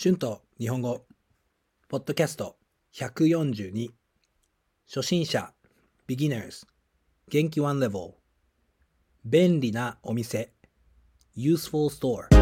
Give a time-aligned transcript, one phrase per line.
[0.00, 1.06] 春と日本語、
[1.88, 2.54] ポッドキャスト
[2.94, 3.88] 142、
[4.86, 5.52] 初心者、
[6.08, 6.64] beginners、
[7.28, 8.12] 元気 one level、
[9.24, 10.52] 便利なお店、
[11.36, 12.28] useful store。
[12.28, 12.36] ど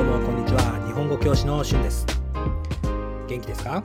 [0.00, 2.04] うもこんにちは、日本語教師の春です。
[3.28, 3.84] 元気ですか？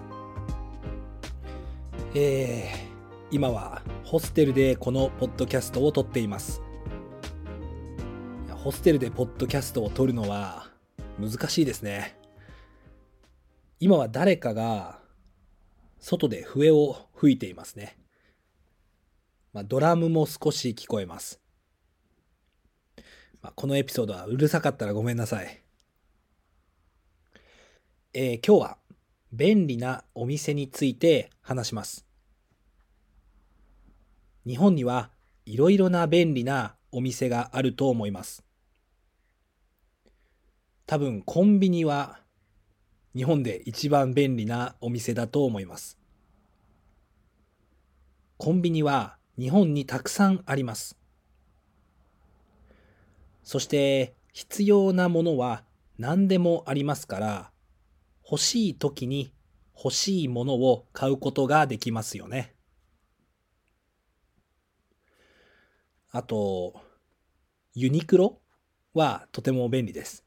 [2.16, 2.95] えー、
[3.32, 6.62] 今はホステルでこのポッドキャストを撮っています。
[8.50, 10.70] ホステルでポッドキャストを撮るのは
[11.20, 12.18] 難しいですね。
[13.80, 15.00] 今は誰かが
[16.00, 17.98] 外で笛を吹いていますね。
[19.54, 21.42] まあ、ドラムも少し聞こえます。
[23.42, 25.64] まあ、このエピソードはうるさかったらごめんなさい。
[28.14, 28.78] えー今日は
[29.34, 32.05] 便利なお店について話します。
[34.46, 35.12] 日本には
[35.46, 38.44] いろいろな便利なお店があると思います。
[40.86, 42.20] 多分コンビニは
[43.16, 45.98] 日本で一番便利なお店だと思います。
[48.38, 50.98] コンビニは日本にたくさんあります。
[53.44, 55.64] そして必要なものは
[55.98, 57.52] 何でもありますから、
[58.30, 59.32] 欲しい時に
[59.78, 62.55] 欲しいものを買うことができますよね。
[66.16, 66.80] あと、
[67.74, 68.40] ユニクロ
[68.94, 70.24] はとても便利です。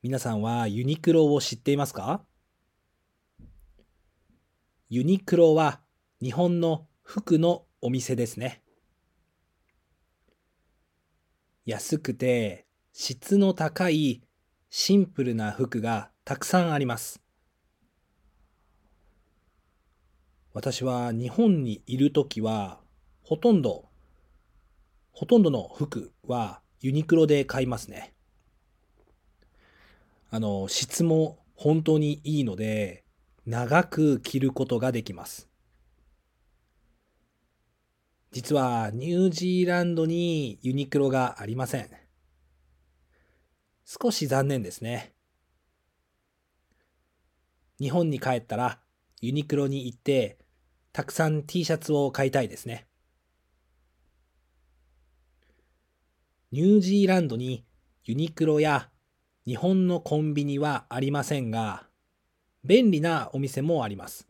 [0.00, 2.22] 皆さんはユニクロを知っていますか？
[4.88, 5.80] ユニクロは
[6.22, 8.62] 日本の服のお店ですね。
[11.66, 14.22] 安くて質の高い
[14.70, 17.20] シンプルな服がたくさんあります。
[20.52, 22.78] 私は日本にいるときは
[23.28, 23.84] ほとんど、
[25.12, 28.14] ほとんどの服はユニクロで買いますね。
[30.30, 33.04] あの、質も本当にいいので、
[33.44, 35.46] 長く着ることができます。
[38.32, 41.90] 実はニュージーランドにユニクロがありません。
[43.84, 45.12] 少し残念ですね。
[47.78, 48.80] 日本に帰ったら
[49.20, 50.38] ユニクロに行って
[50.94, 52.88] たくさん T シャツを買いたいですね。
[56.50, 57.66] ニュージーランドに
[58.04, 58.88] ユニクロや
[59.46, 61.84] 日本のコンビニはありませんが、
[62.64, 64.26] 便利なお店もあります。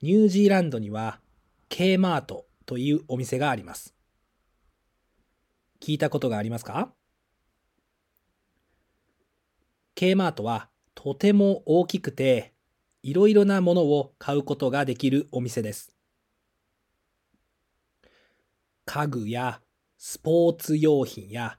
[0.00, 1.20] ニュージーランドには
[1.68, 3.94] K マートというお店があります。
[5.78, 6.90] 聞いたことがありますか
[9.94, 12.54] ?K マートはとても大きくて
[13.02, 15.95] いろいろなものを買うことができるお店です。
[18.86, 19.60] 家具や
[19.98, 21.58] スポーツ用品や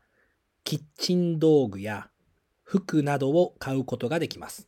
[0.63, 2.09] キッチン道具や
[2.63, 4.67] 服などを買うことができます。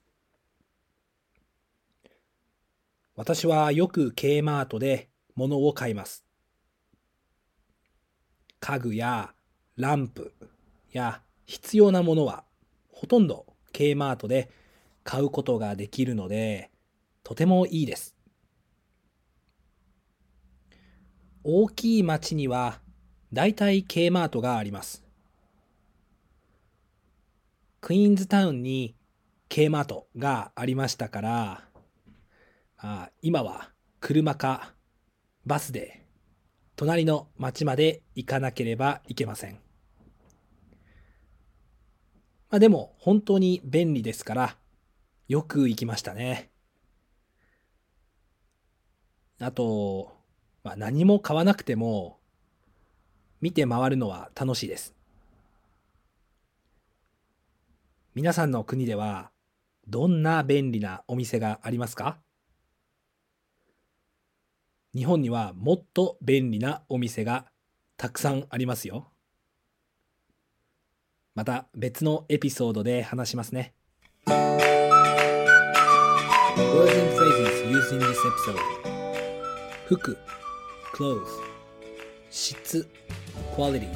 [3.15, 6.25] 私はよく K マートで物を買います。
[8.59, 9.33] 家具や
[9.77, 10.33] ランプ
[10.91, 12.43] や必要なものは
[12.91, 14.49] ほとんど K マートで
[15.05, 16.69] 買うことができるので
[17.23, 18.18] とてもいいです。
[21.51, 22.79] 大きい町には
[23.33, 25.03] だいたい K マートがあります。
[27.81, 28.95] クイーンズタウンに
[29.47, 31.67] K マートがありましたから、
[32.77, 34.75] あ今は車か
[35.47, 36.05] バスで
[36.75, 39.53] 隣の町まで行かなければいけません。
[42.51, 44.55] まあでも本当に便利ですから
[45.27, 46.51] よく行きましたね。
[49.39, 50.18] あと、
[50.63, 52.19] まあ、何も買わなくても
[53.41, 54.93] 見て回るのは楽しいです。
[58.13, 59.31] 皆さんの国では
[59.87, 62.17] どんな便利なお店がありますか？
[64.93, 67.45] 日本にはもっと便利なお店が
[67.95, 69.11] たくさんありますよ。
[71.35, 73.73] また別のエピソードで話しますね。
[74.25, 74.35] Words
[76.99, 78.59] and phrases used in this episode
[79.87, 80.17] 服
[80.93, 81.27] clothes
[82.29, 82.87] 質
[83.55, 83.87] quality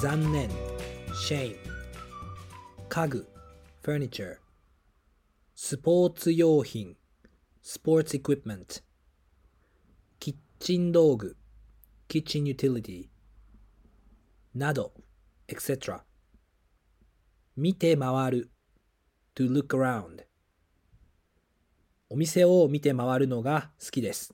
[0.00, 0.50] 残念
[1.14, 1.56] shame
[2.88, 3.26] 家具
[3.82, 4.38] furniture
[5.54, 6.96] スポーツ用品
[7.62, 8.82] sports equipment
[10.18, 11.36] キッチン道具
[12.08, 13.08] kitchen utility
[14.54, 14.92] など
[15.48, 16.00] etc
[17.56, 18.50] 見て回る
[19.34, 20.24] to look around
[22.08, 24.32] お店を見て回るのが好きです。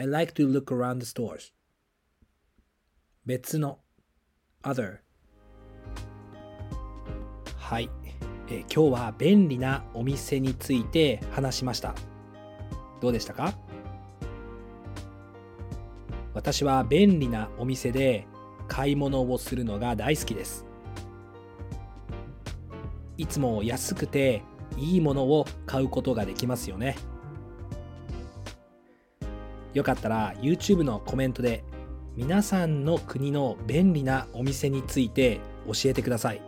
[0.00, 1.52] I like to look around the stores.
[3.26, 3.80] 別の
[4.62, 5.00] other
[7.58, 7.90] はい、
[8.48, 11.94] えー今日は便利なお店について話しました。
[13.02, 13.52] どうでしたか？
[16.32, 18.26] 私は便利なお店で
[18.68, 20.64] 買い物をするのが大好きです。
[23.18, 24.42] いつも安くて
[24.78, 26.96] いいものを買うことができますよね。
[29.74, 31.64] よかったら YouTube のコメントで
[32.16, 36.42] 皆さんの国の便利なお店について教えてください。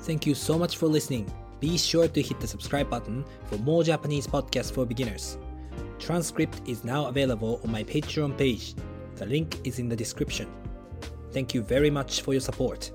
[0.00, 1.26] Thank you so much for listening.
[1.60, 5.38] Be sure to hit the subscribe button for more Japanese podcasts for beginners.
[5.98, 8.76] Transcript is now available on my Patreon page.
[9.16, 10.46] The link is in the description.
[11.32, 12.92] Thank you very much for your support.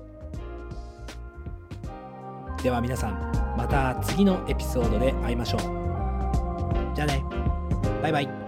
[2.62, 5.60] では皆さん、また次のエピソードで会いましょう。
[6.94, 7.41] じゃあね。
[8.02, 8.42] Bye bye.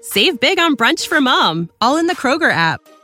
[0.00, 2.80] Save big on brunch for mom, all in the Kroger app.